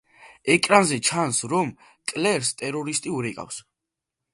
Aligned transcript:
ეკრანზე 0.53 0.97
ჩანს 1.09 1.43
რომ 1.53 1.71
კლერს 2.13 2.53
ტერორისტი 2.63 3.19
ურეკავს. 3.19 3.67